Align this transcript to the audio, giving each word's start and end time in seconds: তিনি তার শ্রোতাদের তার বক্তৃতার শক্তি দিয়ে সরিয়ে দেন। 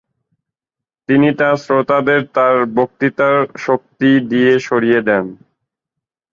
তিনি 1.09 1.29
তার 1.39 1.55
শ্রোতাদের 1.57 2.21
তার 2.35 2.55
বক্তৃতার 2.77 3.35
শক্তি 3.57 4.09
দিয়ে 4.29 4.53
সরিয়ে 4.59 4.99
দেন। 5.01 5.25